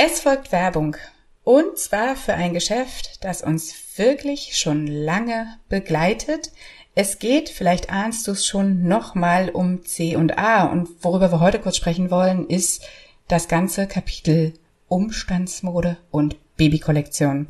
[0.00, 0.96] Es folgt Werbung.
[1.42, 6.52] Und zwar für ein Geschäft, das uns wirklich schon lange begleitet.
[6.94, 10.66] Es geht, vielleicht ahnst du es schon, nochmal um C und A.
[10.66, 12.86] Und worüber wir heute kurz sprechen wollen, ist
[13.26, 14.54] das ganze Kapitel
[14.86, 17.48] Umstandsmode und Babykollektion.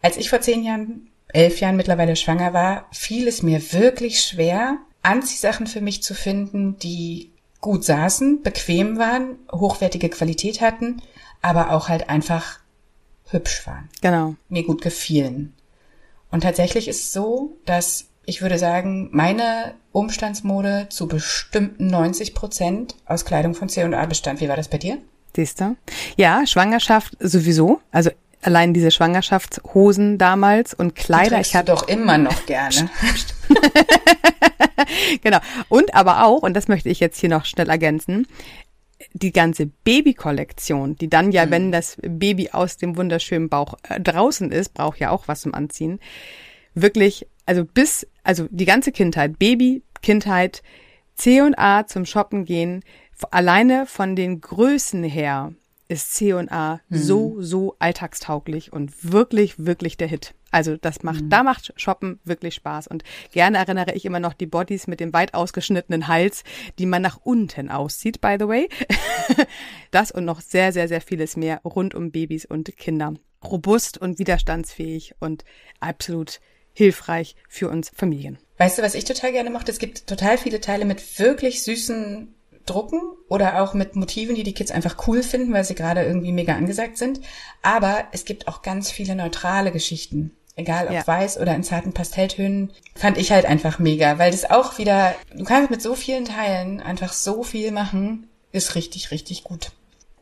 [0.00, 4.78] Als ich vor zehn Jahren, elf Jahren mittlerweile schwanger war, fiel es mir wirklich schwer,
[5.02, 11.02] Anziehsachen für mich zu finden, die gut saßen, bequem waren, hochwertige Qualität hatten,
[11.44, 12.58] aber auch halt einfach
[13.28, 13.90] hübsch waren.
[14.00, 14.34] Genau.
[14.48, 15.54] Mir gut gefielen.
[16.30, 22.96] Und tatsächlich ist es so, dass ich würde sagen, meine Umstandsmode zu bestimmten 90 Prozent
[23.04, 24.40] aus Kleidung von C&A bestand.
[24.40, 24.96] Wie war das bei dir?
[25.36, 25.76] Siehst du?
[26.16, 27.82] Ja, Schwangerschaft sowieso.
[27.92, 31.40] Also allein diese Schwangerschaftshosen damals und Kleider.
[31.40, 32.88] ich hatte doch immer noch gerne.
[35.22, 35.38] genau.
[35.68, 38.26] Und aber auch, und das möchte ich jetzt hier noch schnell ergänzen,
[39.12, 41.50] die ganze Babykollektion, die dann ja, mhm.
[41.50, 45.54] wenn das Baby aus dem wunderschönen Bauch äh, draußen ist, braucht ja auch was zum
[45.54, 46.00] Anziehen.
[46.74, 50.62] Wirklich, also bis, also die ganze Kindheit, Baby, Kindheit,
[51.14, 52.82] C und A zum Shoppen gehen,
[53.30, 55.52] alleine von den Größen her
[55.88, 56.96] ist C&A mhm.
[56.96, 60.34] so, so alltagstauglich und wirklich, wirklich der Hit.
[60.50, 61.30] Also das macht, mhm.
[61.30, 62.86] da macht Shoppen wirklich Spaß.
[62.86, 66.44] Und gerne erinnere ich immer noch die Bodies mit dem weit ausgeschnittenen Hals,
[66.78, 68.68] die man nach unten aussieht, by the way.
[69.90, 73.14] das und noch sehr, sehr, sehr vieles mehr rund um Babys und Kinder.
[73.42, 75.44] Robust und widerstandsfähig und
[75.80, 76.40] absolut
[76.72, 78.38] hilfreich für uns Familien.
[78.58, 79.72] Weißt du, was ich total gerne mochte?
[79.72, 82.34] Es gibt total viele Teile mit wirklich süßen
[82.66, 86.32] drucken oder auch mit Motiven, die die Kids einfach cool finden, weil sie gerade irgendwie
[86.32, 87.20] mega angesagt sind.
[87.62, 90.32] Aber es gibt auch ganz viele neutrale Geschichten.
[90.56, 91.06] Egal ob ja.
[91.06, 95.44] weiß oder in zarten Pastelltönen, fand ich halt einfach mega, weil das auch wieder, du
[95.44, 99.72] kannst mit so vielen Teilen einfach so viel machen, ist richtig, richtig gut.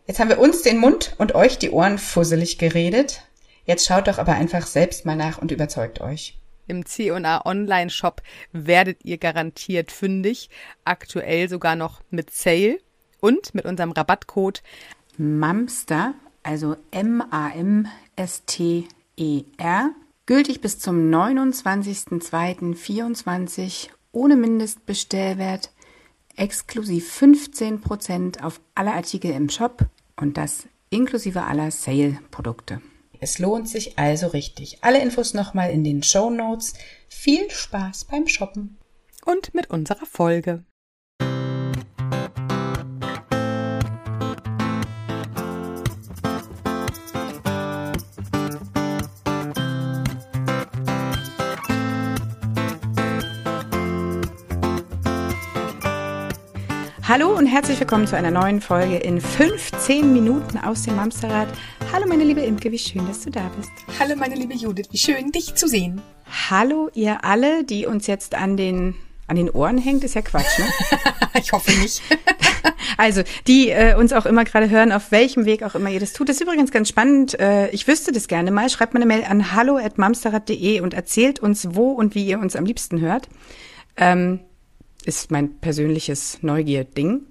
[0.06, 3.21] Jetzt haben wir uns den Mund und euch die Ohren fusselig geredet.
[3.67, 6.39] Jetzt schaut doch aber einfach selbst mal nach und überzeugt euch.
[6.67, 10.49] Im C&A Online-Shop werdet ihr garantiert fündig.
[10.84, 12.78] Aktuell sogar noch mit Sale
[13.21, 14.62] und mit unserem Rabattcode
[15.19, 17.91] MAMSTER, also M-A-M-S-T-E-R,
[20.27, 25.72] gültig bis zum 29.02.24 ohne Mindestbestellwert,
[26.37, 29.87] exklusiv 15% auf alle Artikel im Shop
[30.17, 32.83] und das inklusive aller Sale-Produkte.
[33.22, 34.78] Es lohnt sich also richtig.
[34.81, 36.75] Alle Infos nochmal in den Show Notes.
[37.09, 38.78] Viel Spaß beim Shoppen.
[39.25, 40.65] Und mit unserer Folge.
[57.12, 61.47] Hallo und herzlich willkommen zu einer neuen Folge in 15 Minuten aus dem Mamsterrad.
[61.93, 63.71] Hallo meine liebe Imke, wie schön, dass du da bist.
[64.00, 66.01] Hallo meine liebe Judith, wie schön, dich zu sehen.
[66.49, 68.95] Hallo ihr alle, die uns jetzt an den
[69.27, 70.65] an den Ohren hängt, ist ja Quatsch, ne?
[71.39, 72.01] ich hoffe nicht.
[72.97, 76.15] also, die äh, uns auch immer gerade hören, auf welchem Weg auch immer ihr das
[76.15, 76.31] tut.
[76.31, 77.39] Das ist übrigens ganz spannend.
[77.39, 78.71] Äh, ich wüsste das gerne mal.
[78.71, 82.65] Schreibt mal eine Mail an hallo@mamsterrad.de und erzählt uns, wo und wie ihr uns am
[82.65, 83.28] liebsten hört.
[83.99, 84.41] Ähm,
[85.05, 87.23] ist mein persönliches Neugier-Ding.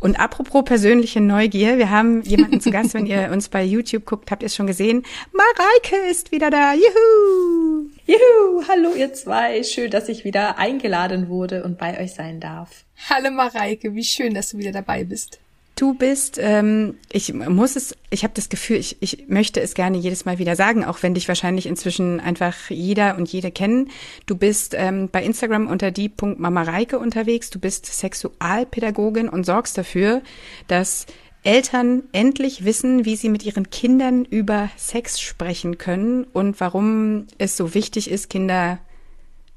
[0.00, 4.30] Und apropos persönliche Neugier, wir haben jemanden zu Gast, wenn ihr uns bei YouTube guckt,
[4.30, 5.04] habt ihr es schon gesehen.
[5.32, 6.74] Mareike ist wieder da.
[6.74, 7.90] Juhu!
[8.06, 8.68] Juhu!
[8.68, 9.62] Hallo ihr zwei.
[9.62, 12.84] Schön, dass ich wieder eingeladen wurde und bei euch sein darf.
[13.08, 15.41] Hallo Mareike, wie schön, dass du wieder dabei bist.
[15.74, 19.96] Du bist, ähm, ich muss es, ich habe das Gefühl, ich, ich möchte es gerne
[19.96, 23.90] jedes Mal wieder sagen, auch wenn dich wahrscheinlich inzwischen einfach jeder und jede kennen.
[24.26, 27.48] Du bist ähm, bei Instagram unter die.mamareike unterwegs.
[27.50, 30.22] Du bist Sexualpädagogin und sorgst dafür,
[30.68, 31.06] dass
[31.42, 37.56] Eltern endlich wissen, wie sie mit ihren Kindern über Sex sprechen können und warum es
[37.56, 38.78] so wichtig ist, Kinder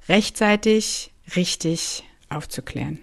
[0.07, 2.99] rechtzeitig richtig aufzuklären.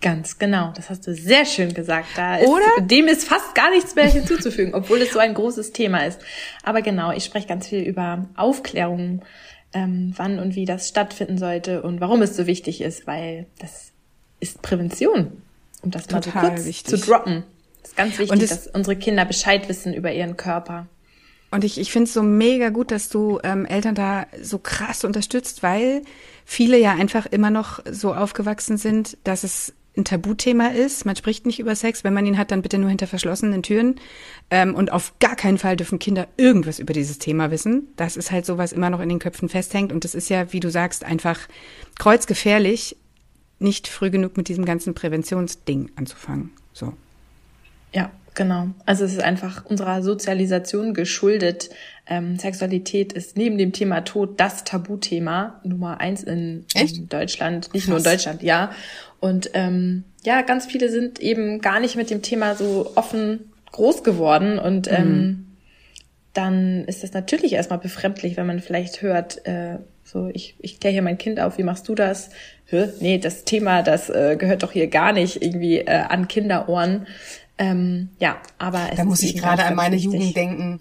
[0.00, 2.06] Ganz genau, das hast du sehr schön gesagt.
[2.14, 2.86] Da ist, Oder?
[2.86, 6.20] Dem ist fast gar nichts mehr hinzuzufügen, obwohl es so ein großes Thema ist.
[6.62, 9.22] Aber genau, ich spreche ganz viel über Aufklärung,
[9.72, 13.90] ähm, wann und wie das stattfinden sollte und warum es so wichtig ist, weil das
[14.38, 15.42] ist Prävention,
[15.82, 17.00] um das Total mal so kurz wichtig.
[17.00, 17.42] zu droppen.
[17.82, 20.86] Das ist ganz wichtig, dass unsere Kinder Bescheid wissen über ihren Körper.
[21.50, 25.04] Und ich, ich finde es so mega gut, dass du ähm, Eltern da so krass
[25.04, 26.02] unterstützt, weil
[26.44, 31.04] viele ja einfach immer noch so aufgewachsen sind, dass es ein Tabuthema ist.
[31.04, 32.04] Man spricht nicht über Sex.
[32.04, 33.96] Wenn man ihn hat, dann bitte nur hinter verschlossenen Türen.
[34.50, 37.88] Ähm, und auf gar keinen Fall dürfen Kinder irgendwas über dieses Thema wissen.
[37.96, 39.92] Das ist halt so, was immer noch in den Köpfen festhängt.
[39.92, 41.40] Und das ist ja, wie du sagst, einfach
[41.98, 42.96] kreuzgefährlich,
[43.58, 46.52] nicht früh genug mit diesem ganzen Präventionsding anzufangen.
[46.72, 46.94] So.
[47.92, 48.68] Ja, Genau.
[48.86, 51.70] Also es ist einfach unserer Sozialisation geschuldet.
[52.06, 57.86] Ähm, Sexualität ist neben dem Thema Tod das Tabuthema Nummer eins in, in Deutschland, nicht
[57.86, 57.88] Krass.
[57.88, 58.70] nur in Deutschland, ja.
[59.20, 64.02] Und ähm, ja, ganz viele sind eben gar nicht mit dem Thema so offen groß
[64.02, 64.96] geworden und mhm.
[64.96, 65.44] ähm,
[66.32, 70.92] dann ist das natürlich erstmal befremdlich, wenn man vielleicht hört, äh, so, ich, ich kläre
[70.92, 72.30] hier mein Kind auf, wie machst du das?
[72.66, 72.88] Hä?
[73.00, 77.06] Nee, das Thema, das äh, gehört doch hier gar nicht irgendwie äh, an Kinderohren.
[77.58, 79.96] Ähm, ja, aber es Da muss ich gerade an meine.
[79.96, 80.80] Jugend denken.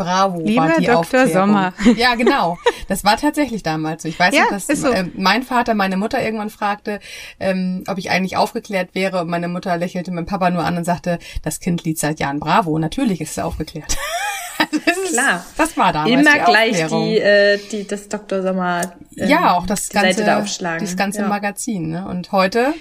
[0.00, 1.00] Bravo Lieber war die Dr.
[1.00, 1.32] Aufklärung.
[1.32, 1.74] Sommer.
[1.96, 2.58] Ja, genau.
[2.88, 4.08] Das war tatsächlich damals so.
[4.08, 4.90] Ich weiß ja, noch, dass so.
[4.90, 7.00] äh, mein Vater meine Mutter irgendwann fragte,
[7.38, 9.20] ähm, ob ich eigentlich aufgeklärt wäre.
[9.20, 12.40] Und meine Mutter lächelte meinen Papa nur an und sagte, das Kind liegt seit Jahren
[12.40, 12.78] Bravo.
[12.78, 13.94] Natürlich ist es aufgeklärt.
[14.58, 15.44] das ist, Klar.
[15.58, 18.42] Das war damals Immer die gleich die, äh, die, das Dr.
[18.42, 18.94] Sommer.
[19.16, 21.28] Ähm, ja, auch das ganze, das ganze ja.
[21.28, 21.90] Magazin.
[21.90, 22.08] Ne?
[22.08, 22.72] Und heute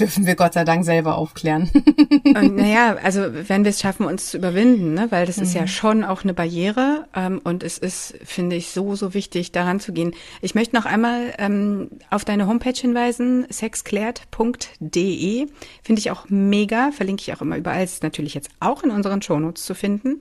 [0.00, 1.70] dürfen wir Gott sei Dank selber aufklären.
[2.24, 5.06] und naja, also wenn wir es schaffen, uns zu überwinden, ne?
[5.10, 5.42] weil das mhm.
[5.42, 5.68] ist ja mhm.
[5.68, 9.92] schon auch eine Barriere ähm, und es ist, finde ich, so, so wichtig, daran zu
[9.92, 10.14] gehen.
[10.40, 15.46] Ich möchte noch einmal ähm, auf deine Homepage hinweisen, sexklärt.de.
[15.82, 19.22] Finde ich auch mega, verlinke ich auch immer überall, ist natürlich jetzt auch in unseren
[19.22, 20.20] Shownotes zu finden.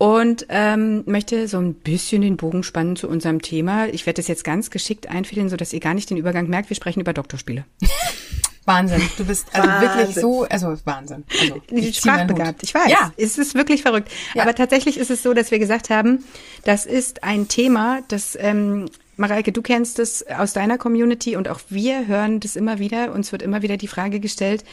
[0.00, 3.88] Und ähm, möchte so ein bisschen den Bogen spannen zu unserem Thema.
[3.88, 6.70] Ich werde das jetzt ganz geschickt einfädeln, so dass ihr gar nicht den Übergang merkt.
[6.70, 7.64] Wir sprechen über Doktorspiele.
[8.68, 9.02] Wahnsinn.
[9.16, 9.88] Du bist also Wahnsinn.
[9.88, 11.24] wirklich so, also Wahnsinn.
[11.40, 12.90] Also, ich Sprachbegabt, ich weiß.
[12.90, 13.12] Ja.
[13.16, 14.10] Es ist wirklich verrückt.
[14.34, 14.42] Ja.
[14.42, 16.24] Aber tatsächlich ist es so, dass wir gesagt haben,
[16.64, 18.86] das ist ein Thema, das, ähm,
[19.16, 23.12] Mareike, du kennst es aus deiner Community und auch wir hören das immer wieder.
[23.12, 24.64] Uns wird immer wieder die Frage gestellt,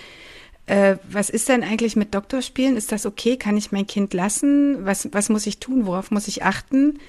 [0.67, 2.77] äh, was ist denn eigentlich mit Doktorspielen?
[2.77, 3.37] Ist das okay?
[3.37, 4.85] Kann ich mein Kind lassen?
[4.85, 5.85] Was, was muss ich tun?
[5.85, 6.99] Worauf muss ich achten?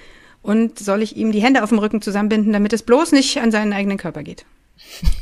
[0.42, 3.50] Und soll ich ihm die Hände auf dem Rücken zusammenbinden, damit es bloß nicht an
[3.50, 4.46] seinen eigenen Körper geht?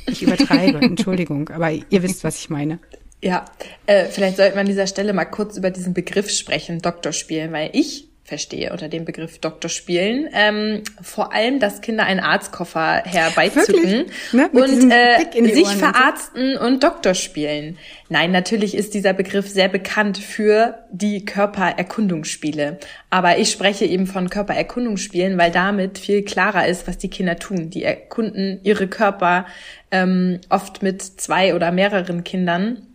[0.07, 2.79] Ich übertreibe, Entschuldigung, aber ihr wisst, was ich meine.
[3.23, 3.45] Ja,
[3.87, 7.71] äh, vielleicht sollten wir an dieser Stelle mal kurz über diesen Begriff sprechen, Doktorspielen, weil
[7.73, 10.29] ich verstehe unter dem Begriff Doktorspielen.
[10.33, 14.49] Ähm, vor allem, dass Kinder einen Arztkoffer herbeizücken ne?
[14.51, 17.79] und äh, sich verarzten und Doktor spielen.
[18.09, 22.81] Nein, natürlich ist dieser Begriff sehr bekannt für die Körpererkundungsspiele.
[23.09, 27.71] Aber ich spreche eben von Körpererkundungsspielen, weil damit viel klarer ist, was die Kinder tun.
[27.71, 29.47] Die erkunden ihre Körper
[29.93, 32.89] ähm, oft mit zwei oder mehreren Kindern.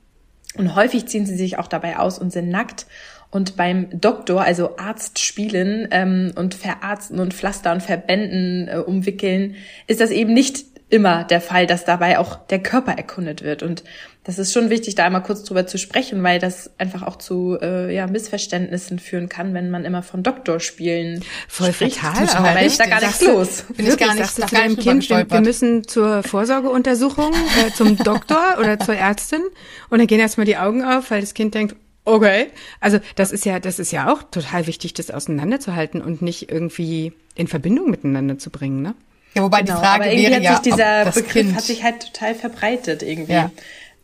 [0.58, 2.88] Und häufig ziehen sie sich auch dabei aus und sind nackt
[3.32, 9.56] und beim Doktor, also Arzt spielen ähm, und verarzten und Pflaster und Verbänden äh, umwickeln,
[9.88, 13.62] ist das eben nicht immer der Fall, dass dabei auch der Körper erkundet wird.
[13.62, 13.84] Und
[14.24, 17.58] das ist schon wichtig, da einmal kurz drüber zu sprechen, weil das einfach auch zu
[17.62, 21.98] äh, ja, Missverständnissen führen kann, wenn man immer von Doktorspielen Voll spricht.
[21.98, 23.66] fatal, aber ist da gar nichts los.
[23.76, 28.58] Bin ich gar nicht, gar nicht Kind, wir, wir müssen zur Vorsorgeuntersuchung äh, zum Doktor
[28.60, 29.42] oder zur Ärztin
[29.90, 31.76] und dann gehen erstmal die Augen auf, weil das Kind denkt,
[32.10, 32.48] Okay.
[32.80, 37.14] Also das ist ja, das ist ja auch total wichtig, das auseinanderzuhalten und nicht irgendwie
[37.36, 38.96] in Verbindung miteinander zu bringen, ne?
[39.36, 41.56] Ja, wobei genau, die Frage aber wäre hat ja, sich dieser ob das Begriff kind,
[41.56, 43.34] hat sich halt total verbreitet irgendwie.
[43.34, 43.52] Ja.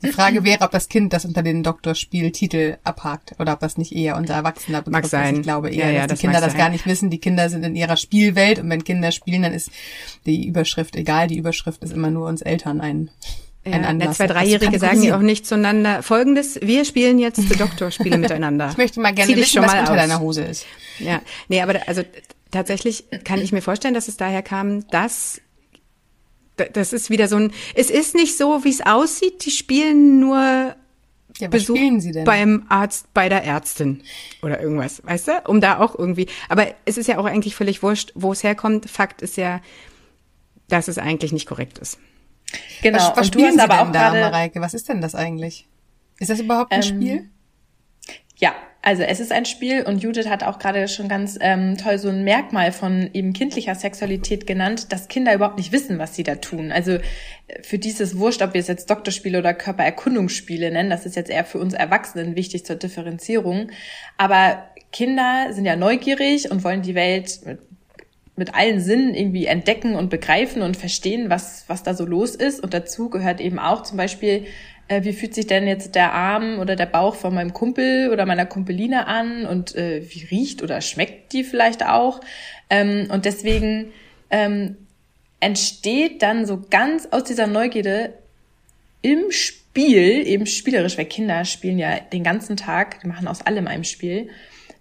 [0.04, 3.96] Die Frage wäre, ob das Kind das unter den Doktorspieltitel abhakt oder ob das nicht
[3.96, 4.92] eher unser Erwachsener betrifft.
[4.92, 5.38] Mag sein.
[5.38, 7.10] Ich glaube eher, ja, ja, dass das die Kinder das gar nicht wissen.
[7.10, 9.72] Die Kinder sind in ihrer Spielwelt und wenn Kinder spielen, dann ist
[10.26, 11.28] die Überschrift egal.
[11.28, 13.10] Die Überschrift ist immer nur uns Eltern ein
[13.66, 14.18] ja, ein Anlass.
[14.18, 18.70] Zwei Dreijährige sagen ja auch nicht zueinander Folgendes, wir spielen jetzt Doktorspiele miteinander.
[18.72, 19.98] Ich möchte mal gerne Zieh wissen, schon was mal unter aus.
[19.98, 20.66] deiner Hose ist.
[21.00, 22.04] Ja, nee, aber also
[22.52, 25.42] tatsächlich kann ich mir vorstellen, dass es daher kam, dass
[26.56, 30.76] das ist wieder so ein, es ist nicht so, wie es aussieht, die spielen nur
[31.38, 31.78] ja, Besuch
[32.24, 34.02] beim Arzt, bei der Ärztin
[34.42, 35.42] oder irgendwas, weißt du?
[35.48, 38.90] Um da auch irgendwie, aber es ist ja auch eigentlich völlig wurscht, wo es herkommt.
[38.90, 39.60] Fakt ist ja,
[40.70, 42.00] dass es eigentlich nicht korrekt ist.
[42.82, 42.98] Genau.
[42.98, 44.62] Was, was spielen Sie aber denn auch da, Mareike?
[44.62, 45.68] Was ist denn das eigentlich?
[46.20, 47.30] Ist das überhaupt ein ähm, Spiel?
[48.38, 51.98] Ja, also es ist ein Spiel und Judith hat auch gerade schon ganz ähm, toll
[51.98, 56.22] so ein Merkmal von eben kindlicher Sexualität genannt, dass Kinder überhaupt nicht wissen, was sie
[56.22, 56.72] da tun.
[56.72, 57.02] Also äh,
[57.64, 61.46] für dieses Wurscht, ob wir es jetzt Doktorspiele oder Körpererkundungsspiele nennen, das ist jetzt eher
[61.46, 63.72] für uns Erwachsenen wichtig zur Differenzierung.
[64.18, 67.40] Aber Kinder sind ja neugierig und wollen die Welt
[68.36, 72.62] mit allen Sinnen irgendwie entdecken und begreifen und verstehen, was, was da so los ist.
[72.62, 74.46] Und dazu gehört eben auch zum Beispiel,
[74.88, 78.26] äh, wie fühlt sich denn jetzt der Arm oder der Bauch von meinem Kumpel oder
[78.26, 82.20] meiner Kumpeline an und äh, wie riecht oder schmeckt die vielleicht auch.
[82.70, 83.94] Ähm, und deswegen
[84.30, 84.76] ähm,
[85.40, 88.14] entsteht dann so ganz aus dieser Neugierde
[89.02, 93.68] im Spiel, eben spielerisch, weil Kinder spielen ja den ganzen Tag, die machen aus allem
[93.68, 94.30] ein Spiel,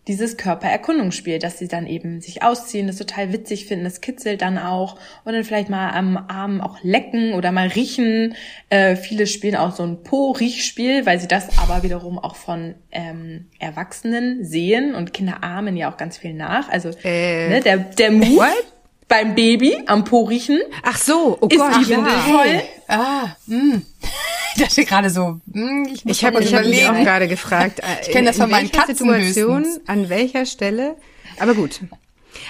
[0.06, 4.58] dieses Körpererkundungsspiel, dass sie dann eben sich ausziehen, das total witzig finden, das kitzelt dann
[4.58, 8.34] auch und dann vielleicht mal am Arm auch lecken oder mal riechen.
[8.68, 13.46] Äh, viele spielen auch so ein Po-Riechspiel, weil sie das aber wiederum auch von ähm,
[13.58, 16.68] Erwachsenen sehen und Kinder ahmen ja auch ganz viel nach.
[16.68, 18.64] Also äh, ne, der, der Move what?
[19.08, 20.60] beim Baby am Po riechen.
[20.82, 22.18] Ach so, oh ist Gott, die Windel ja.
[22.20, 22.46] voll.
[22.46, 22.62] Hey.
[22.88, 23.80] Ah, mh.
[24.56, 26.86] Ich dachte gerade so, mh, ich, Ich habe mich überlegen.
[26.88, 30.96] auch gerade gefragt, äh, Ich kenn das in von meinen Katzen Situation, an welcher Stelle.
[31.38, 31.80] Aber gut.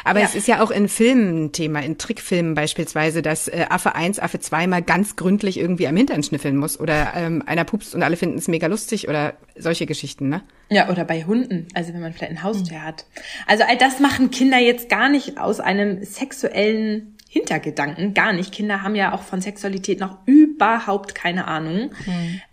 [0.03, 0.27] Aber Ja.
[0.27, 4.19] es ist ja auch in Filmen ein Thema, in Trickfilmen beispielsweise, dass äh, Affe 1,
[4.19, 8.03] Affe 2 mal ganz gründlich irgendwie am Hintern schnüffeln muss oder ähm, einer pupst und
[8.03, 10.43] alle finden es mega lustig oder solche Geschichten, ne?
[10.71, 13.05] Ja, oder bei Hunden, also wenn man vielleicht ein Haustier hat.
[13.47, 18.53] Also all das machen Kinder jetzt gar nicht aus einem sexuellen Hintergedanken, gar nicht.
[18.53, 21.91] Kinder haben ja auch von Sexualität noch überhaupt keine Ahnung.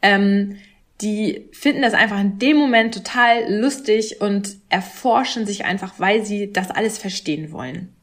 [0.01, 0.57] Ähm,
[1.01, 6.51] die finden das einfach in dem Moment total lustig und erforschen sich einfach, weil sie
[6.51, 7.93] das alles verstehen wollen.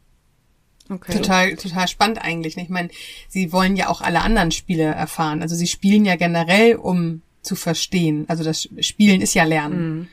[0.89, 1.15] Okay.
[1.15, 2.57] Total, total spannend eigentlich.
[2.57, 2.91] Ich meine,
[3.27, 5.43] sie wollen ja auch alle anderen Spiele erfahren.
[5.43, 8.25] Also sie spielen ja generell, um zu verstehen.
[8.29, 10.09] Also das Spielen ist ja Lernen.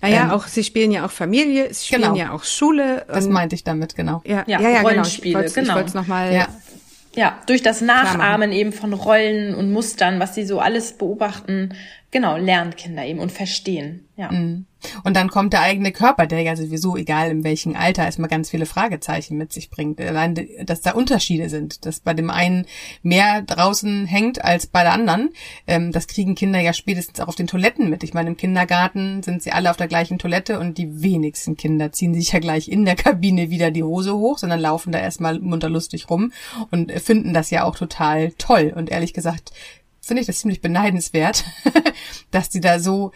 [0.00, 2.14] Naja, Ähm, auch sie spielen ja auch Familie, sie spielen Genau.
[2.16, 3.04] ja auch Schule.
[3.08, 4.22] Das meinte ich damit, genau.
[4.24, 4.78] ja, Ja, ja, ja, genau.
[4.78, 5.80] Ich Rollenspiele, wollte es genau.
[5.94, 6.32] nochmal.
[6.34, 6.48] Ja.
[7.16, 7.80] Ja, durch das.
[7.80, 11.74] Nachahmen eben von Rollen und Mustern, was sie so alles beobachten,
[12.10, 14.08] genau, lernen Kinder eben und verstehen.
[14.16, 14.30] Ja.
[14.30, 14.66] Mhm.
[15.04, 18.50] Und dann kommt der eigene Körper, der ja sowieso, egal in welchem Alter, erstmal ganz
[18.50, 20.00] viele Fragezeichen mit sich bringt.
[20.00, 22.66] Allein, dass da Unterschiede sind, dass bei dem einen
[23.02, 25.30] mehr draußen hängt als bei der anderen,
[25.66, 28.02] ähm, das kriegen Kinder ja spätestens auch auf den Toiletten mit.
[28.02, 31.92] Ich meine, im Kindergarten sind sie alle auf der gleichen Toilette und die wenigsten Kinder
[31.92, 35.38] ziehen sich ja gleich in der Kabine wieder die Hose hoch, sondern laufen da erstmal
[35.40, 36.32] munterlustig rum
[36.70, 38.72] und finden das ja auch total toll.
[38.74, 39.52] Und ehrlich gesagt,
[40.10, 41.44] finde ich das ziemlich beneidenswert,
[42.30, 43.12] dass die da so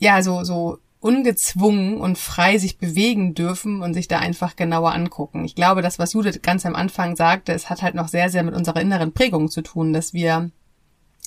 [0.00, 5.44] ja, so, so ungezwungen und frei sich bewegen dürfen und sich da einfach genauer angucken.
[5.44, 8.42] Ich glaube, das, was Judith ganz am Anfang sagte, es hat halt noch sehr, sehr
[8.42, 10.50] mit unserer inneren Prägung zu tun, dass wir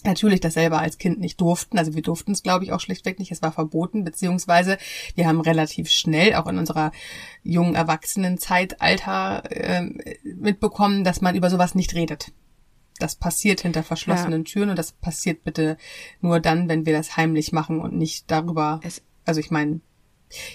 [0.03, 1.77] natürlich das selber als Kind nicht durften.
[1.77, 3.32] Also wir durften es, glaube ich, auch schlichtweg nicht.
[3.32, 4.77] Es war verboten, beziehungsweise
[5.15, 6.91] wir haben relativ schnell, auch in unserer
[7.41, 12.32] jungen Erwachsenenzeitalter, ähm, mitbekommen, dass man über sowas nicht redet.
[13.00, 15.78] Das passiert hinter verschlossenen Türen und das passiert bitte
[16.22, 18.80] nur dann, wenn wir das heimlich machen und nicht darüber.
[18.84, 19.80] Es- also ich meine,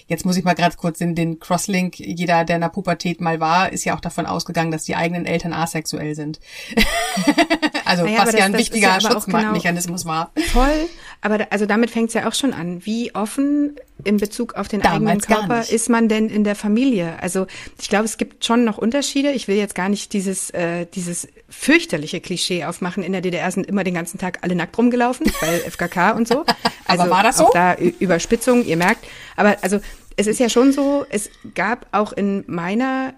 [0.07, 1.99] jetzt muss ich mal gerade kurz den, den Crosslink.
[1.99, 5.25] Jeder, der in der Pubertät mal war, ist ja auch davon ausgegangen, dass die eigenen
[5.26, 6.38] Eltern asexuell sind.
[7.88, 10.30] also Naja, was ja ein das wichtiger ja genau- Schutzmechanismus war.
[10.52, 10.88] Voll,
[11.21, 12.85] aber da, also damit fängt es ja auch schon an.
[12.85, 16.54] Wie offen in Bezug auf den eigenen Damals gar Körper ist man denn in der
[16.54, 17.21] Familie?
[17.21, 17.47] Also
[17.80, 19.33] ich glaube, es gibt schon noch Unterschiede.
[19.33, 23.02] Ich will jetzt gar nicht dieses äh, dieses fürchterliche Klischee aufmachen.
[23.02, 26.45] In der DDR sind immer den ganzen Tag alle nackt rumgelaufen, weil FKK und so.
[26.87, 27.47] Also Aber war das so?
[27.47, 29.04] Auch da Überspitzung, ihr merkt.
[29.37, 29.80] Aber also
[30.16, 33.14] es ist ja schon so, es gab auch in meiner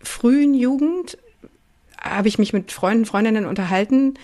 [0.00, 1.18] frühen Jugend
[2.02, 4.14] habe ich mich mit Freunden, Freundinnen unterhalten,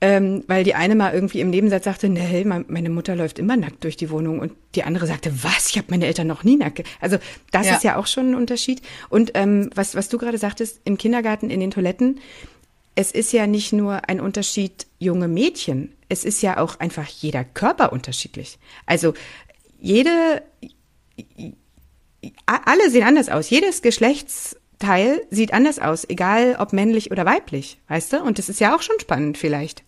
[0.00, 3.56] ähm, weil die eine mal irgendwie im Nebensatz sagte, nee, me- meine Mutter läuft immer
[3.56, 6.56] nackt durch die Wohnung und die andere sagte, was, ich habe meine Eltern noch nie
[6.56, 6.76] nackt.
[6.76, 7.18] ge-" Also
[7.52, 7.74] das Ja.
[7.76, 8.82] ist ja auch schon ein Unterschied.
[9.10, 12.18] Und ähm, was, was du gerade sagtest, im Kindergarten, in den Toiletten,
[12.96, 17.44] es ist ja nicht nur ein Unterschied junge Mädchen, es ist ja auch einfach jeder
[17.44, 18.58] Körper unterschiedlich.
[18.86, 19.14] Also
[19.80, 20.42] jede,
[22.46, 23.50] alle sehen anders aus.
[23.50, 23.82] Jedes
[24.82, 28.22] Geschlechtsteil sieht anders aus, egal ob männlich oder weiblich, weißt du?
[28.22, 29.82] Und das ist ja auch schon spannend vielleicht.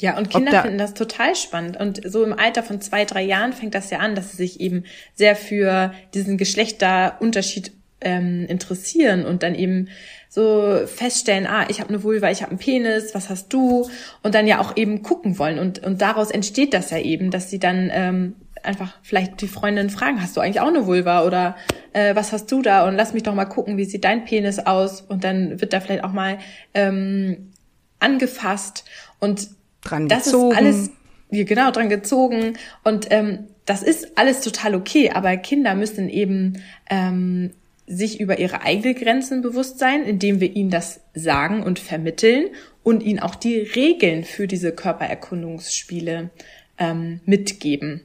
[0.00, 1.78] Ja, und Kinder da- finden das total spannend.
[1.78, 4.60] Und so im Alter von zwei, drei Jahren fängt das ja an, dass sie sich
[4.60, 9.88] eben sehr für diesen Geschlechterunterschied ähm, interessieren und dann eben
[10.28, 13.88] so feststellen, ah, ich habe eine Vulva, ich habe einen Penis, was hast du?
[14.22, 15.60] Und dann ja auch eben gucken wollen.
[15.60, 19.90] Und, und daraus entsteht das ja eben, dass sie dann ähm, einfach vielleicht die Freundin
[19.90, 21.56] fragen, hast du eigentlich auch eine Vulva oder
[21.92, 22.86] äh, was hast du da?
[22.86, 25.00] Und lass mich doch mal gucken, wie sieht dein Penis aus?
[25.02, 26.38] Und dann wird da vielleicht auch mal
[26.74, 27.50] ähm,
[27.98, 28.84] angefasst
[29.20, 29.48] und
[29.82, 30.52] Dran das gezogen.
[30.52, 30.90] ist alles
[31.30, 32.54] ja, genau dran gezogen
[32.84, 37.50] und ähm, das ist alles total okay, aber Kinder müssen eben ähm,
[37.86, 42.46] sich über ihre eigenen Grenzen bewusst sein, indem wir ihnen das sagen und vermitteln
[42.82, 46.30] und ihnen auch die Regeln für diese Körpererkundungsspiele
[46.78, 48.02] ähm, mitgeben.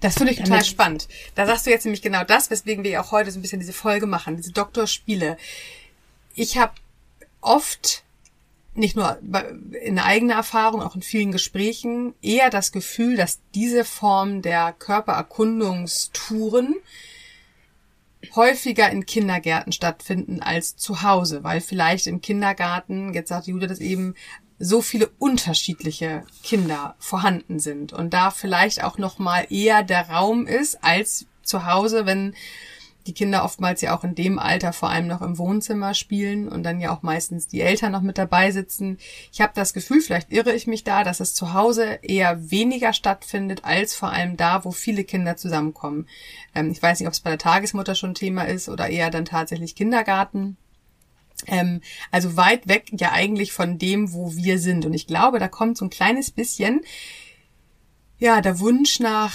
[0.00, 1.08] Das finde ich total Damit- spannend.
[1.34, 3.72] Da sagst du jetzt nämlich genau das, weswegen wir auch heute so ein bisschen diese
[3.72, 5.36] Folge machen, diese Doktorspiele.
[6.34, 6.72] Ich habe
[7.40, 8.02] oft,
[8.74, 9.18] nicht nur
[9.82, 16.74] in eigener Erfahrung, auch in vielen Gesprächen, eher das Gefühl, dass diese Form der Körpererkundungstouren
[18.34, 23.78] häufiger in Kindergärten stattfinden als zu Hause, weil vielleicht im Kindergarten, jetzt sagte Julia das
[23.78, 24.14] eben,
[24.58, 30.46] so viele unterschiedliche Kinder vorhanden sind und da vielleicht auch noch mal eher der Raum
[30.46, 32.34] ist als zu Hause, wenn
[33.06, 36.62] die Kinder oftmals ja auch in dem Alter vor allem noch im Wohnzimmer spielen und
[36.64, 38.98] dann ja auch meistens die Eltern noch mit dabei sitzen.
[39.32, 42.92] Ich habe das Gefühl, vielleicht irre ich mich da, dass es zu Hause eher weniger
[42.92, 46.08] stattfindet als vor allem da, wo viele Kinder zusammenkommen.
[46.54, 49.24] Ähm, ich weiß nicht, ob es bei der Tagesmutter schon Thema ist oder eher dann
[49.24, 50.56] tatsächlich Kindergarten.
[51.46, 54.86] Ähm, also weit weg ja eigentlich von dem, wo wir sind.
[54.86, 56.82] Und ich glaube, da kommt so ein kleines bisschen,
[58.18, 59.34] ja, der Wunsch nach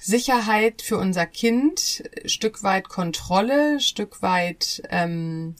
[0.00, 5.54] Sicherheit für unser Kind, Stück weit Kontrolle, Stück weit, ähm,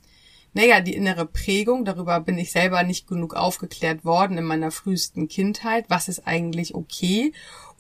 [0.55, 1.85] naja, die innere Prägung.
[1.85, 5.87] Darüber bin ich selber nicht genug aufgeklärt worden in meiner frühesten Kindheit.
[5.89, 7.33] Was ist eigentlich okay?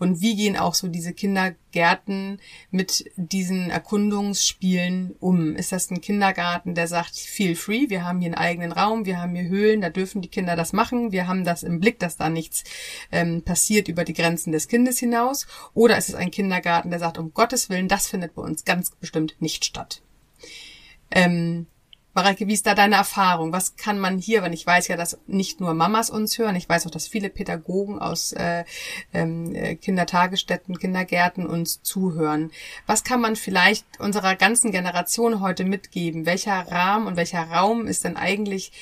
[0.02, 2.40] Und wie gehen auch so diese Kindergärten
[2.73, 5.54] mit diesen Erkundungsspielen um?
[5.54, 9.21] Ist das ein Kindergarten, der sagt, feel free, wir haben hier einen eigenen Raum, wir
[9.21, 12.16] haben hier Höhlen, da dürfen die Kinder das machen, wir haben das im Blick, dass
[12.16, 12.64] da nichts
[13.12, 15.47] ähm, passiert über die Grenzen des Kindes hinaus?
[15.73, 18.90] Oder ist es ein Kindergarten, der sagt, um Gottes Willen, das findet bei uns ganz
[18.90, 20.02] bestimmt nicht statt?
[21.12, 21.68] Ähm,
[22.14, 23.52] Mareike, wie ist da deine Erfahrung?
[23.52, 26.69] Was kann man hier, wenn ich weiß ja, dass nicht nur Mamas uns hören, ich
[26.69, 28.64] weiß auch, dass viele Pädagogen aus äh,
[29.14, 32.50] ähm, äh, Kindertagesstätten, Kindergärten uns zuhören.
[32.87, 36.26] Was kann man vielleicht unserer ganzen Generation heute mitgeben?
[36.26, 38.73] Welcher Rahmen und welcher Raum ist denn eigentlich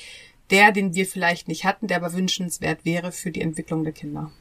[0.49, 4.31] der, den wir vielleicht nicht hatten, der aber wünschenswert wäre für die Entwicklung der Kinder?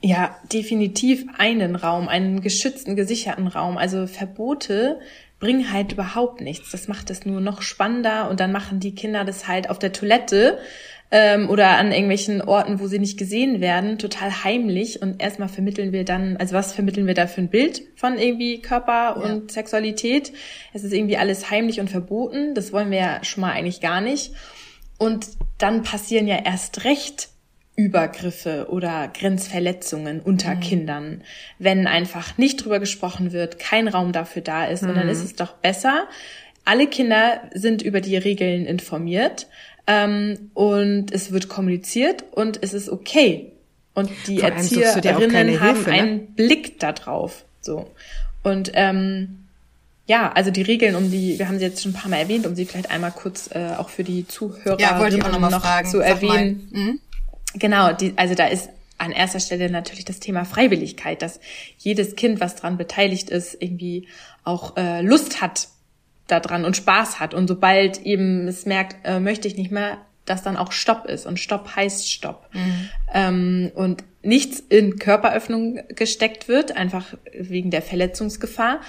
[0.00, 3.78] Ja, definitiv einen Raum, einen geschützten, gesicherten Raum.
[3.78, 5.00] Also Verbote
[5.44, 6.70] bringen halt überhaupt nichts.
[6.70, 9.92] Das macht es nur noch spannender und dann machen die Kinder das halt auf der
[9.92, 10.58] Toilette
[11.10, 15.02] ähm, oder an irgendwelchen Orten, wo sie nicht gesehen werden, total heimlich.
[15.02, 18.62] Und erstmal vermitteln wir dann, also was vermitteln wir da für ein Bild von irgendwie
[18.62, 19.52] Körper und ja.
[19.52, 20.32] Sexualität?
[20.72, 22.54] Es ist irgendwie alles heimlich und verboten.
[22.54, 24.32] Das wollen wir ja schon mal eigentlich gar nicht.
[24.96, 25.26] Und
[25.58, 27.28] dann passieren ja erst recht
[27.76, 30.60] Übergriffe oder Grenzverletzungen unter mhm.
[30.60, 31.20] Kindern,
[31.58, 34.82] wenn einfach nicht drüber gesprochen wird, kein Raum dafür da ist.
[34.82, 34.90] Mhm.
[34.90, 35.24] Und dann ist mhm.
[35.24, 36.06] es doch besser,
[36.64, 39.48] alle Kinder sind über die Regeln informiert
[39.86, 43.52] ähm, und es wird kommuniziert und es ist okay.
[43.92, 45.96] Und die Erzieherinnen haben Hilfe, ne?
[45.96, 47.44] einen Blick darauf.
[47.60, 47.90] So.
[48.42, 49.44] Und ähm,
[50.06, 52.46] ja, also die Regeln, um die, wir haben sie jetzt schon ein paar Mal erwähnt,
[52.46, 56.68] um sie vielleicht einmal kurz äh, auch für die Zuhörer ja, noch, noch zu erwähnen.
[56.72, 57.00] Mhm.
[57.54, 61.40] Genau, die, also da ist an erster Stelle natürlich das Thema Freiwilligkeit, dass
[61.78, 64.08] jedes Kind, was dran beteiligt ist, irgendwie
[64.44, 65.68] auch äh, Lust hat
[66.26, 67.34] daran und Spaß hat.
[67.34, 71.26] Und sobald eben es merkt, äh, möchte ich nicht mehr, dass dann auch Stopp ist.
[71.26, 72.48] Und Stopp heißt Stopp.
[72.52, 72.88] Mhm.
[73.12, 78.80] Ähm, und nichts in Körperöffnung gesteckt wird, einfach wegen der Verletzungsgefahr.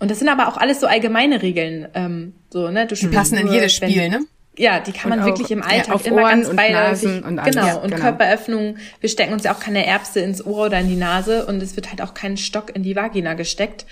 [0.00, 1.88] Und das sind aber auch alles so allgemeine Regeln.
[1.94, 2.86] Ähm, so, ne?
[2.86, 4.20] Du Die passen in jedes Spiel, ne?
[4.58, 7.24] Ja, die kann man auch, wirklich im Alltag ja, immer Ohren ganz beiläufig.
[7.24, 8.02] Und genau, ja, und genau.
[8.02, 8.76] Körperöffnung.
[9.00, 11.74] Wir stecken uns ja auch keine Erbse ins Ohr oder in die Nase und es
[11.76, 13.86] wird halt auch kein Stock in die Vagina gesteckt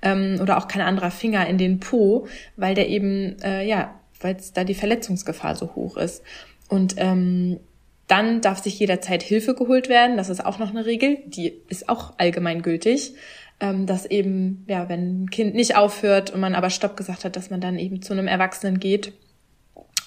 [0.00, 2.26] ähm, oder auch kein anderer Finger in den Po,
[2.56, 6.22] weil der eben, äh, ja, weil da die Verletzungsgefahr so hoch ist.
[6.68, 7.60] Und ähm,
[8.08, 10.16] dann darf sich jederzeit Hilfe geholt werden.
[10.16, 13.14] Das ist auch noch eine Regel, die ist auch allgemeingültig.
[13.58, 17.36] Ähm, dass eben, ja, wenn ein Kind nicht aufhört und man aber Stopp gesagt hat,
[17.36, 19.14] dass man dann eben zu einem Erwachsenen geht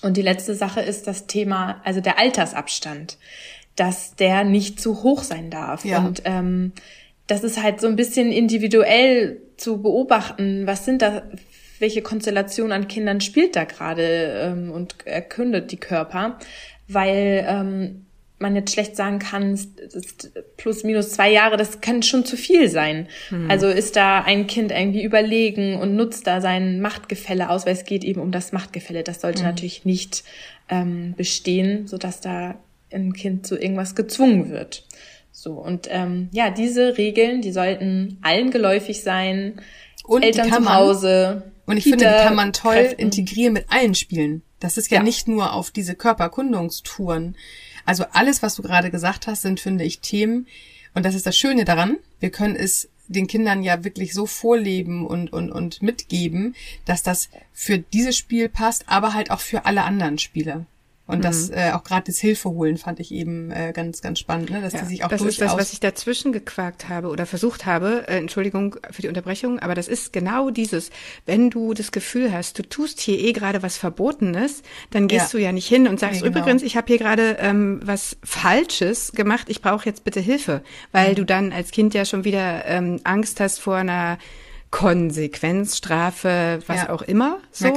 [0.02, 3.18] und die letzte Sache ist das Thema, also der Altersabstand,
[3.76, 5.86] dass der nicht zu hoch sein darf.
[5.86, 6.00] Ja.
[6.00, 6.74] Und ähm,
[7.28, 11.24] das ist halt so ein bisschen individuell zu beobachten, was sind da,
[11.80, 16.40] welche Konstellation an Kindern spielt da gerade ähm, und erkündet die Körper,
[16.88, 18.06] weil ähm,
[18.40, 19.60] man jetzt schlecht sagen kann,
[20.58, 23.08] plus minus zwei Jahre, das kann schon zu viel sein.
[23.30, 23.52] Hm.
[23.52, 27.86] Also ist da ein Kind irgendwie überlegen und nutzt da sein Machtgefälle aus, weil es
[27.86, 29.04] geht eben um das Machtgefälle.
[29.04, 29.50] Das sollte hm.
[29.50, 30.24] natürlich nicht
[30.70, 32.56] ähm, bestehen, so dass da
[32.92, 34.86] ein Kind zu irgendwas gezwungen wird.
[35.32, 39.62] So und ähm, ja, diese Regeln, die sollten allen geläufig sein.
[40.04, 41.52] Und Eltern zu Hause.
[41.66, 43.02] Und ich Kita finde, die kann man toll Kräften.
[43.02, 44.42] integrieren mit allen Spielen.
[44.60, 45.04] Das ist ja, ja.
[45.04, 47.36] nicht nur auf diese Körperkundungstouren
[47.90, 50.46] also alles, was du gerade gesagt hast, sind, finde ich, Themen.
[50.94, 51.98] Und das ist das Schöne daran.
[52.20, 57.30] Wir können es den Kindern ja wirklich so vorleben und, und, und mitgeben, dass das
[57.52, 60.68] für dieses Spiel passt, aber halt auch für alle anderen Spiele.
[61.10, 61.24] Und mhm.
[61.24, 64.62] das äh, auch gerade das Hilfe holen fand ich eben äh, ganz, ganz spannend, ne?
[64.62, 65.38] dass ja, die sich auch das durchaus...
[65.38, 68.08] Das ist das, was ich dazwischen gequakt habe oder versucht habe.
[68.08, 70.92] Äh, Entschuldigung für die Unterbrechung, aber das ist genau dieses.
[71.26, 75.40] Wenn du das Gefühl hast, du tust hier eh gerade was Verbotenes, dann gehst ja.
[75.40, 76.42] du ja nicht hin und sagst, nee, genau.
[76.42, 81.14] übrigens, ich habe hier gerade ähm, was Falsches gemacht, ich brauche jetzt bitte Hilfe, weil
[81.14, 81.16] mhm.
[81.16, 84.20] du dann als Kind ja schon wieder ähm, Angst hast vor einer
[84.72, 86.90] Konsequenz, Strafe, was ja.
[86.90, 87.40] auch immer.
[87.52, 87.74] So.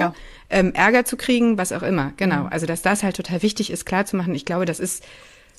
[0.51, 2.13] Ähm, Ärger zu kriegen, was auch immer.
[2.17, 2.43] Genau.
[2.43, 2.49] Mhm.
[2.49, 4.35] Also dass das halt total wichtig ist, klar zu machen.
[4.35, 5.03] Ich glaube, das ist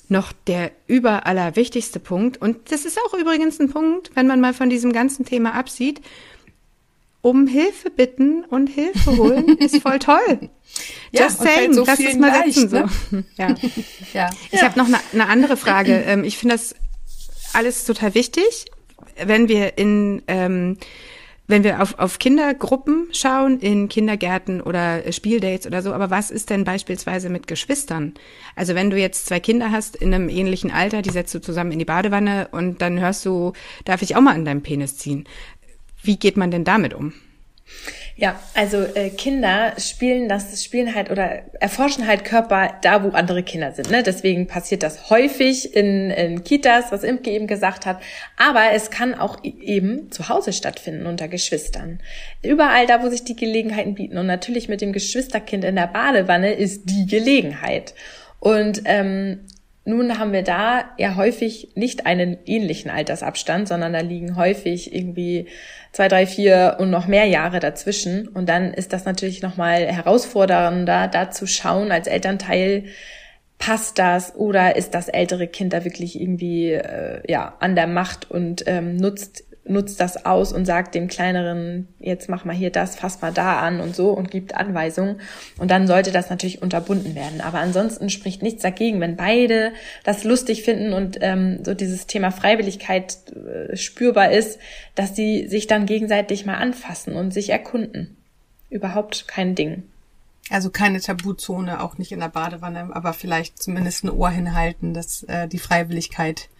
[0.08, 2.36] noch der überaller wichtigste Punkt.
[2.36, 6.00] Und das ist auch übrigens ein Punkt, wenn man mal von diesem ganzen Thema absieht.
[7.22, 10.50] Um Hilfe bitten und Hilfe holen ist voll toll.
[11.10, 12.70] Just ja, saying, so lass es mal leicht, setzen.
[12.70, 12.88] Ne?
[13.10, 13.16] So.
[13.38, 13.54] Ja.
[14.12, 14.30] ja.
[14.52, 14.66] Ich ja.
[14.66, 15.94] habe noch eine, eine andere Frage.
[16.06, 16.74] Ähm, ich finde das
[17.54, 18.66] alles total wichtig,
[19.16, 20.76] wenn wir in ähm,
[21.46, 26.50] wenn wir auf, auf Kindergruppen schauen, in Kindergärten oder Spieldates oder so, aber was ist
[26.50, 28.14] denn beispielsweise mit Geschwistern?
[28.56, 31.72] Also wenn du jetzt zwei Kinder hast in einem ähnlichen Alter, die setzt du zusammen
[31.72, 33.52] in die Badewanne und dann hörst du,
[33.84, 35.26] darf ich auch mal an deinem Penis ziehen?
[36.02, 37.12] Wie geht man denn damit um?
[38.16, 43.42] Ja, also äh, Kinder spielen das spielen halt oder erforschen halt Körper da, wo andere
[43.42, 43.90] Kinder sind.
[43.90, 44.04] Ne?
[44.04, 48.00] Deswegen passiert das häufig in, in Kitas, was Imke eben gesagt hat.
[48.36, 52.00] Aber es kann auch eben zu Hause stattfinden unter Geschwistern.
[52.42, 54.16] Überall da, wo sich die Gelegenheiten bieten.
[54.16, 57.94] Und natürlich mit dem Geschwisterkind in der Badewanne ist die Gelegenheit.
[58.38, 59.40] Und ähm,
[59.84, 65.46] nun haben wir da ja häufig nicht einen ähnlichen Altersabstand, sondern da liegen häufig irgendwie
[65.92, 68.28] zwei, drei, vier und noch mehr Jahre dazwischen.
[68.28, 72.84] Und dann ist das natürlich nochmal herausfordernder, da zu schauen als Elternteil,
[73.58, 78.30] passt das oder ist das ältere Kind da wirklich irgendwie äh, ja an der Macht
[78.30, 82.96] und ähm, nutzt nutzt das aus und sagt dem kleineren, jetzt mach mal hier das,
[82.96, 85.20] fass mal da an und so und gibt Anweisungen.
[85.58, 87.40] Und dann sollte das natürlich unterbunden werden.
[87.40, 89.72] Aber ansonsten spricht nichts dagegen, wenn beide
[90.04, 94.58] das lustig finden und ähm, so dieses Thema Freiwilligkeit äh, spürbar ist,
[94.94, 98.16] dass sie sich dann gegenseitig mal anfassen und sich erkunden.
[98.68, 99.84] Überhaupt kein Ding.
[100.50, 105.22] Also keine Tabuzone, auch nicht in der Badewanne, aber vielleicht zumindest ein Ohr hinhalten, dass
[105.22, 106.50] äh, die Freiwilligkeit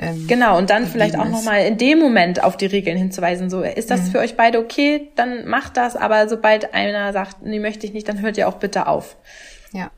[0.00, 3.50] ähm, genau, und dann vielleicht auch nochmal in dem Moment auf die Regeln hinzuweisen.
[3.50, 4.10] So, ist das mhm.
[4.12, 5.08] für euch beide okay?
[5.16, 8.56] Dann macht das, aber sobald einer sagt, nee, möchte ich nicht, dann hört ihr auch
[8.56, 9.16] bitte auf.
[9.72, 9.90] Ja.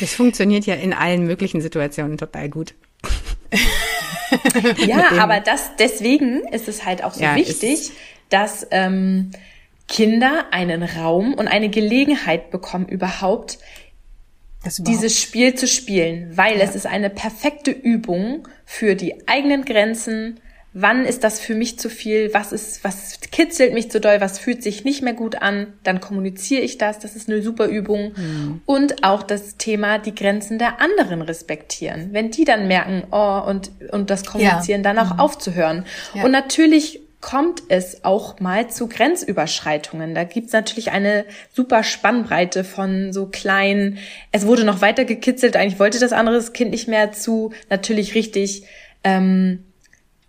[0.00, 2.74] Das funktioniert ja in allen möglichen Situationen total gut.
[4.86, 7.92] ja, aber das, deswegen ist es halt auch so ja, wichtig,
[8.30, 9.32] dass ähm,
[9.86, 13.58] Kinder einen Raum und eine Gelegenheit bekommen, überhaupt
[14.78, 16.64] dieses Spiel zu spielen, weil ja.
[16.64, 20.40] es ist eine perfekte Übung für die eigenen Grenzen.
[20.72, 22.34] Wann ist das für mich zu viel?
[22.34, 24.20] Was ist, was kitzelt mich zu doll?
[24.20, 25.68] Was fühlt sich nicht mehr gut an?
[25.84, 26.98] Dann kommuniziere ich das.
[26.98, 28.12] Das ist eine super Übung.
[28.16, 28.60] Mhm.
[28.66, 32.08] Und auch das Thema, die Grenzen der anderen respektieren.
[32.10, 34.92] Wenn die dann merken, oh, und, und das Kommunizieren ja.
[34.92, 35.20] dann auch mhm.
[35.20, 35.84] aufzuhören.
[36.14, 36.24] Ja.
[36.24, 40.14] Und natürlich kommt es auch mal zu Grenzüberschreitungen.
[40.14, 43.96] Da gibt's natürlich eine super Spannbreite von so kleinen,
[44.30, 48.64] es wurde noch weiter gekitzelt, eigentlich wollte das andere Kind nicht mehr zu, natürlich richtig
[49.04, 49.64] ähm,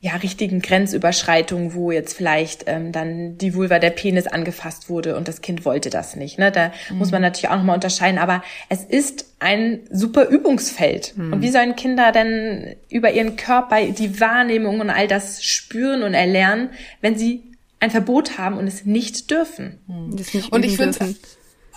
[0.02, 5.28] ja, richtigen Grenzüberschreitungen, wo jetzt vielleicht ähm, dann die Vulva der Penis angefasst wurde und
[5.28, 6.38] das Kind wollte das nicht.
[6.38, 6.52] Ne?
[6.52, 7.00] Da mhm.
[7.00, 8.20] muss man natürlich auch nochmal unterscheiden.
[8.20, 11.14] Aber es ist ein super Übungsfeld.
[11.16, 11.34] Mhm.
[11.34, 16.14] Und wie sollen Kinder denn über ihren Körper die Wahrnehmung und all das spüren und
[16.14, 16.70] erlernen,
[17.02, 17.42] wenn sie
[17.80, 19.80] ein Verbot haben und es nicht dürfen?
[19.88, 20.20] Mhm.
[20.52, 21.16] und ich finde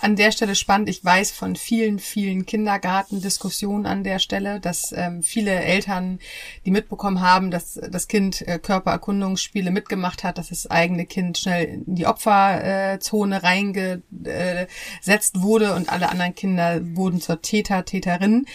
[0.01, 0.89] an der Stelle spannend.
[0.89, 6.19] Ich weiß von vielen, vielen Kindergartendiskussionen an der Stelle, dass ähm, viele Eltern,
[6.65, 11.83] die mitbekommen haben, dass das Kind äh, Körpererkundungsspiele mitgemacht hat, dass das eigene Kind schnell
[11.87, 18.45] in die Opferzone reingesetzt wurde und alle anderen Kinder wurden zur Täter, Täterin.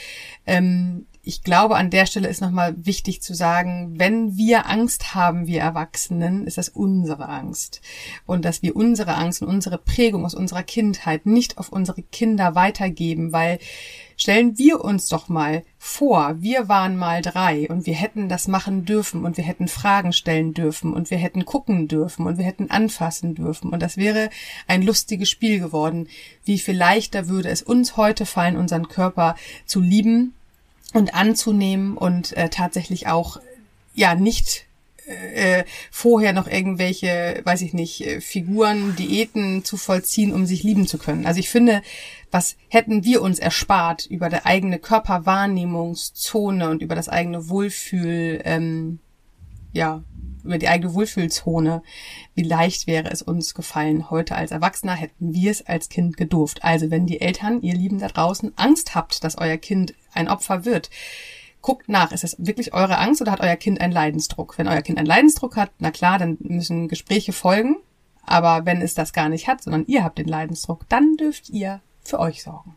[0.46, 5.47] Ähm, ich glaube, an der Stelle ist nochmal wichtig zu sagen, wenn wir Angst haben,
[5.47, 7.81] wir Erwachsenen, ist das unsere Angst.
[8.27, 12.55] Und dass wir unsere Angst und unsere Prägung aus unserer Kindheit nicht auf unsere Kinder
[12.55, 13.59] weitergeben, weil
[14.17, 18.85] stellen wir uns doch mal vor, wir waren mal drei und wir hätten das machen
[18.85, 22.71] dürfen und wir hätten Fragen stellen dürfen und wir hätten gucken dürfen und wir hätten
[22.71, 24.29] anfassen dürfen und das wäre
[24.67, 26.07] ein lustiges Spiel geworden.
[26.45, 30.35] Wie viel leichter würde es uns heute fallen, unseren Körper zu lieben,
[30.94, 33.40] und anzunehmen und äh, tatsächlich auch
[33.94, 34.64] ja nicht
[35.07, 40.87] äh, vorher noch irgendwelche, weiß ich nicht, äh, Figuren, Diäten zu vollziehen, um sich lieben
[40.87, 41.26] zu können.
[41.26, 41.83] Also ich finde,
[42.30, 48.98] was hätten wir uns erspart über die eigene Körperwahrnehmungszone und über das eigene Wohlfühl, ähm,
[49.72, 50.02] ja,
[50.44, 51.83] über die eigene Wohlfühlzone,
[52.35, 54.11] wie leicht wäre es uns gefallen.
[54.11, 56.62] Heute als Erwachsener hätten wir es als Kind gedurft.
[56.64, 60.64] Also wenn die Eltern, ihr Lieben da draußen, Angst habt, dass euer Kind ein Opfer
[60.64, 60.90] wird,
[61.62, 64.59] guckt nach, ist es wirklich eure Angst oder hat euer Kind einen Leidensdruck?
[64.59, 67.76] Wenn euer Kind einen Leidensdruck hat, na klar, dann müssen Gespräche folgen.
[68.26, 71.80] Aber wenn es das gar nicht hat, sondern ihr habt den Leidensdruck, dann dürft ihr
[72.02, 72.76] für euch sorgen.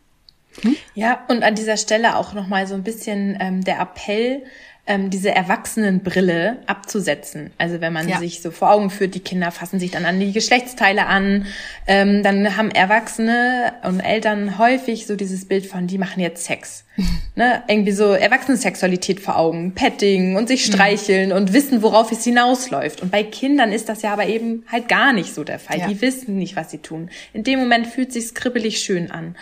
[0.61, 0.75] Hm?
[0.95, 4.43] Ja, und an dieser Stelle auch nochmal so ein bisschen ähm, der Appell,
[4.87, 7.51] ähm, diese Erwachsenenbrille abzusetzen.
[7.57, 8.19] Also wenn man ja.
[8.19, 11.45] sich so vor Augen führt, die Kinder fassen sich dann an die Geschlechtsteile an,
[11.87, 16.85] ähm, dann haben Erwachsene und Eltern häufig so dieses Bild von, die machen jetzt Sex.
[17.35, 17.63] ne?
[17.67, 20.73] Irgendwie so Erwachsenensexualität vor Augen, Petting und sich mhm.
[20.73, 21.35] streicheln mhm.
[21.35, 23.01] und wissen, worauf es hinausläuft.
[23.01, 25.79] Und bei Kindern ist das ja aber eben halt gar nicht so der Fall.
[25.79, 25.87] Ja.
[25.87, 27.09] Die wissen nicht, was sie tun.
[27.33, 29.35] In dem Moment fühlt sich kribbelig schön an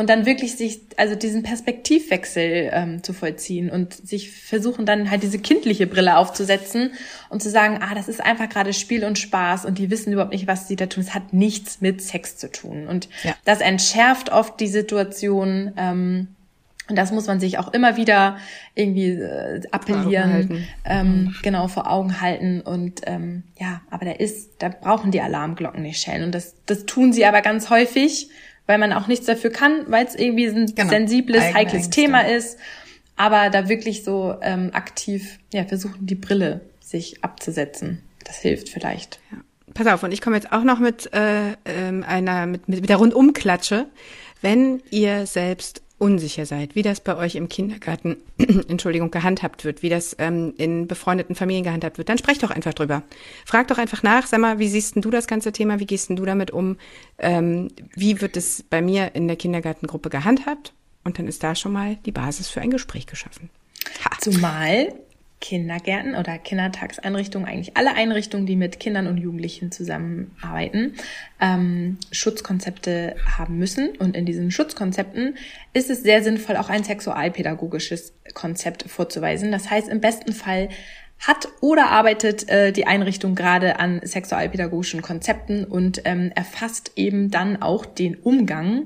[0.00, 5.22] und dann wirklich sich, also diesen Perspektivwechsel ähm, zu vollziehen und sich versuchen dann halt
[5.22, 6.92] diese kindliche Brille aufzusetzen
[7.28, 10.32] und zu sagen, ah, das ist einfach gerade Spiel und Spaß und die wissen überhaupt
[10.32, 11.02] nicht, was sie da tun.
[11.02, 12.86] Es hat nichts mit Sex zu tun.
[12.88, 13.34] Und ja.
[13.44, 15.74] das entschärft oft die Situation.
[15.76, 16.28] Ähm,
[16.88, 18.38] und das muss man sich auch immer wieder
[18.74, 21.36] irgendwie äh, appellieren, ähm, mhm.
[21.42, 22.62] genau vor Augen halten.
[22.62, 26.24] Und ähm, ja, aber da ist, da brauchen die Alarmglocken nicht schellen.
[26.24, 28.30] Und das, das tun sie aber ganz häufig
[28.70, 30.88] weil man auch nichts dafür kann, weil es irgendwie ein genau.
[30.88, 31.90] sensibles, Eigene heikles Ängste.
[31.90, 32.56] Thema ist.
[33.16, 38.00] Aber da wirklich so ähm, aktiv ja, versuchen, die Brille sich abzusetzen.
[38.22, 39.18] Das hilft vielleicht.
[39.32, 39.38] Ja.
[39.74, 42.90] Pass auf, und ich komme jetzt auch noch mit äh, ähm, einer mit, mit, mit
[42.90, 43.86] der Rundumklatsche.
[44.40, 49.90] Wenn ihr selbst unsicher seid, wie das bei euch im Kindergarten, Entschuldigung, gehandhabt wird, wie
[49.90, 53.02] das ähm, in befreundeten Familien gehandhabt wird, dann sprecht doch einfach drüber.
[53.44, 56.08] Frag doch einfach nach, sag mal, wie siehst denn du das ganze Thema, wie gehst
[56.08, 56.78] denn du damit um,
[57.18, 60.72] ähm, wie wird es bei mir in der Kindergartengruppe gehandhabt?
[61.04, 63.50] Und dann ist da schon mal die Basis für ein Gespräch geschaffen.
[64.04, 64.10] Ha.
[64.20, 64.94] Zumal
[65.40, 70.94] Kindergärten oder Kindertagseinrichtungen, eigentlich alle Einrichtungen, die mit Kindern und Jugendlichen zusammenarbeiten,
[71.40, 73.96] ähm, Schutzkonzepte haben müssen.
[73.98, 75.36] Und in diesen Schutzkonzepten
[75.72, 79.50] ist es sehr sinnvoll, auch ein sexualpädagogisches Konzept vorzuweisen.
[79.50, 80.68] Das heißt, im besten Fall
[81.18, 87.60] hat oder arbeitet äh, die Einrichtung gerade an sexualpädagogischen Konzepten und ähm, erfasst eben dann
[87.60, 88.84] auch den Umgang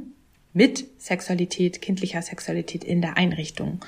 [0.53, 3.81] mit Sexualität, kindlicher Sexualität in der Einrichtung.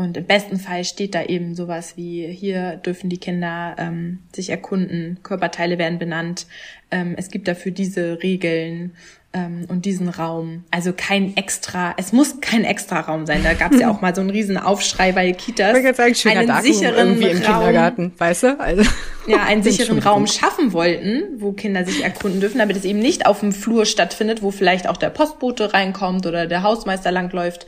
[0.00, 4.48] Und im besten Fall steht da eben sowas wie, hier dürfen die Kinder ähm, sich
[4.48, 6.46] erkunden, Körperteile werden benannt,
[6.90, 8.92] ähm, es gibt dafür diese Regeln
[9.34, 10.64] ähm, und diesen Raum.
[10.70, 13.42] Also kein extra, es muss kein extra Raum sein.
[13.44, 15.76] Da gab es ja auch mal so einen riesen Aufschrei bei Kitas.
[15.76, 18.58] Ich sagen, schöner einen Darken sicheren irgendwie im Raum, Kindergarten, weißt du?
[18.58, 18.90] Also,
[19.26, 23.26] ja, einen sicheren Raum schaffen wollten, wo Kinder sich erkunden dürfen, damit es eben nicht
[23.26, 27.66] auf dem Flur stattfindet, wo vielleicht auch der Postbote reinkommt oder der Hausmeister langläuft,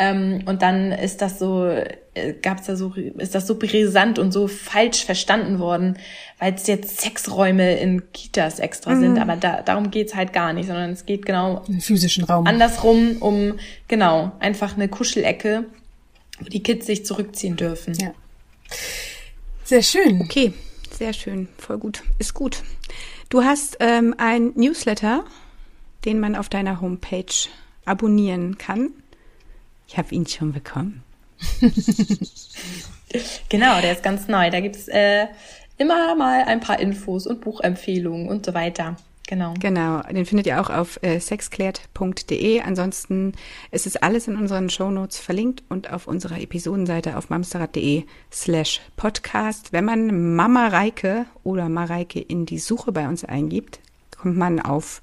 [0.00, 4.32] ähm, und dann ist das so, äh, gab's da so, ist das so brisant und
[4.32, 5.98] so falsch verstanden worden,
[6.38, 9.00] weil es jetzt Sexräume in Kitas extra mhm.
[9.00, 9.18] sind.
[9.18, 12.46] Aber da, darum geht's halt gar nicht, sondern es geht genau Im physischen Raum.
[12.46, 13.58] andersrum um
[13.88, 15.66] genau einfach eine Kuschelecke,
[16.40, 17.92] wo die Kids sich zurückziehen dürfen.
[18.00, 18.14] Ja.
[19.64, 20.22] Sehr schön.
[20.22, 20.54] Okay,
[20.90, 22.62] sehr schön, voll gut, ist gut.
[23.28, 25.24] Du hast ähm, ein Newsletter,
[26.06, 27.26] den man auf deiner Homepage
[27.84, 28.94] abonnieren kann.
[29.90, 31.02] Ich habe ihn schon bekommen.
[33.48, 34.48] genau, der ist ganz neu.
[34.48, 35.26] Da gibt's äh,
[35.78, 38.94] immer mal ein paar Infos und Buchempfehlungen und so weiter.
[39.26, 39.54] Genau.
[39.58, 42.60] Genau, den findet ihr auch auf äh, sexklärt.de.
[42.60, 43.32] Ansonsten
[43.72, 49.72] ist es alles in unseren Shownotes verlinkt und auf unserer Episodenseite auf mamsterrad.de slash podcast.
[49.72, 53.80] Wenn man Mama Reike oder Mareike in die Suche bei uns eingibt,
[54.16, 55.02] kommt man auf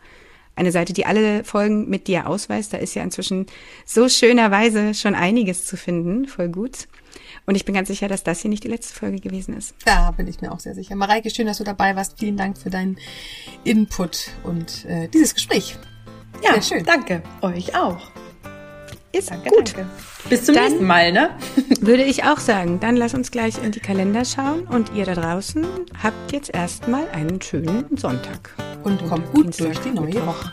[0.58, 2.74] eine Seite, die alle Folgen mit dir ausweist.
[2.74, 3.46] Da ist ja inzwischen
[3.86, 6.28] so schönerweise schon einiges zu finden.
[6.28, 6.88] Voll gut.
[7.46, 9.76] Und ich bin ganz sicher, dass das hier nicht die letzte Folge gewesen ist.
[9.86, 10.96] Da bin ich mir auch sehr sicher.
[10.96, 12.20] Mareike, schön, dass du dabei warst.
[12.20, 12.98] Vielen Dank für deinen
[13.64, 15.78] Input und äh, dieses Gespräch.
[16.44, 16.86] Ja, sehr schön.
[16.86, 17.24] Danke.
[17.42, 18.02] Euch auch.
[19.12, 19.76] Ist danke, gut.
[19.76, 19.90] Danke.
[20.30, 21.30] Bis zum dann nächsten Mal, ne?
[21.82, 22.80] würde ich auch sagen.
[22.80, 25.66] Dann lass uns gleich in die Kalender schauen und ihr da draußen
[26.02, 28.52] habt jetzt erstmal einen schönen Sonntag.
[28.84, 30.52] Und, und kommt gut Dienstag durch die neue Woche.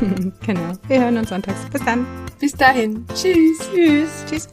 [0.46, 0.72] genau.
[0.88, 1.60] Wir hören uns sonntags.
[1.72, 2.06] Bis dann.
[2.38, 3.06] Bis dahin.
[3.14, 3.58] Tschüss.
[3.72, 4.24] Tschüss.
[4.28, 4.48] Tschüss.